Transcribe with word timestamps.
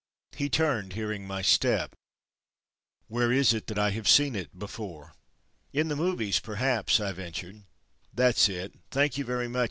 He 0.35 0.49
turned 0.49 0.93
hearing 0.93 1.27
my 1.27 1.43
step, 1.43 1.93
"Where 3.07 3.31
is 3.31 3.53
it 3.53 3.77
I 3.77 3.91
have 3.91 4.07
seen 4.09 4.35
it—before?" 4.35 5.13
"In 5.73 5.89
the 5.89 5.95
movies 5.95 6.39
perhaps"—I 6.39 7.11
ventured. 7.11 7.65
"That's 8.11 8.49
it! 8.49 8.73
Thank 8.89 9.19
you 9.19 9.25
very 9.25 9.47
much!" 9.47 9.59